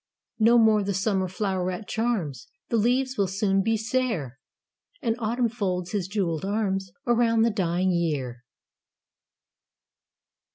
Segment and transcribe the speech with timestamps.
[0.39, 4.39] "No more the summer floweret charms, The leaves will soon be sere,
[4.99, 8.43] And autumn folds his jeweled arms Around the dying year."